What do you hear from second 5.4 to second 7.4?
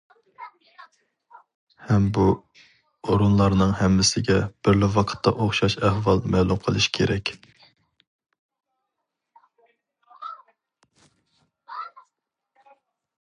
ئوخشاش ئەھۋال مەلۇم قىلىش كېرەك.